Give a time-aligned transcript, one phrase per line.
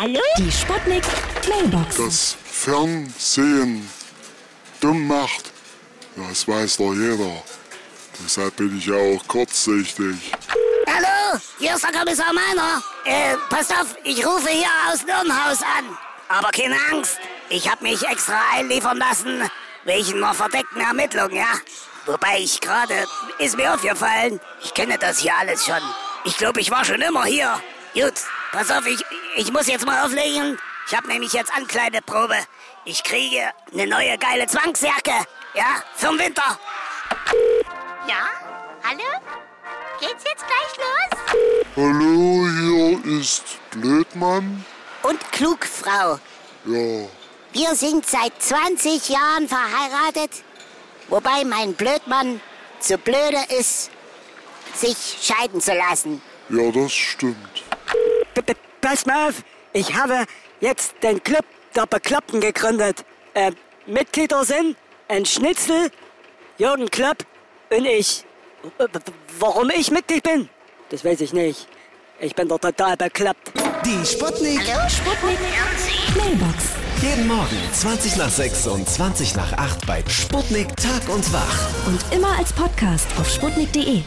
[0.00, 0.18] Hallo?
[0.38, 1.04] Die Sputnik
[1.46, 1.96] Mailbox.
[1.98, 3.86] Das Fernsehen
[4.80, 5.52] dumm macht,
[6.16, 7.42] das weiß doch jeder.
[8.24, 10.32] Deshalb bin ich ja auch kurzsichtig.
[10.86, 11.38] Hallo?
[11.58, 12.82] Hier ist der Kommissar Meiner.
[13.04, 15.94] Äh, passt auf, ich rufe hier aus Nürnhaus an.
[16.30, 17.18] Aber keine Angst,
[17.50, 19.50] ich habe mich extra einliefern lassen
[19.84, 21.52] wegen einer verdeckten Ermittlung, ja?
[22.06, 23.04] Wobei ich gerade,
[23.38, 25.82] ist mir aufgefallen, ich kenne das hier alles schon.
[26.24, 27.60] Ich glaube, ich war schon immer hier.
[27.92, 28.14] Gut,
[28.52, 29.02] pass auf, ich,
[29.36, 30.58] ich muss jetzt mal auflegen.
[30.88, 32.36] Ich habe nämlich jetzt Ankleideprobe.
[32.84, 35.12] Ich kriege eine neue geile Zwangsjacke.
[35.54, 36.58] Ja, zum Winter.
[38.08, 38.28] Ja?
[38.82, 39.02] Hallo?
[40.00, 41.64] Geht's jetzt gleich los?
[41.76, 42.46] Hallo,
[43.04, 44.64] hier ist Blödmann.
[45.02, 46.18] Und Klugfrau.
[46.64, 47.06] Ja,
[47.52, 50.42] Wir sind seit 20 Jahren verheiratet.
[51.08, 52.40] Wobei mein Blödmann
[52.78, 53.90] zu blöde ist,
[54.74, 56.22] sich scheiden zu lassen.
[56.48, 57.64] ja, das stimmt.
[58.80, 60.24] Pass mal auf, ich habe
[60.60, 61.44] jetzt den Club
[61.74, 63.04] der Bekloppten gegründet.
[63.34, 63.52] Äh,
[63.86, 64.76] Mitglieder sind
[65.08, 65.90] ein Schnitzel,
[66.58, 67.18] Jürgen Klopp
[67.70, 68.24] und ich.
[69.38, 70.48] Warum ich Mitglied bin,
[70.90, 71.66] das weiß ich nicht.
[72.18, 73.52] Ich bin doch total bekloppt.
[73.84, 74.60] Die Sputnik.
[74.88, 75.38] Sputnik
[76.14, 76.64] Mailbox.
[77.00, 81.86] Jeden Morgen 20 nach 6 und 20 nach 8 bei Sputnik Tag und Wach.
[81.86, 84.02] Und immer als Podcast auf sputnik.de.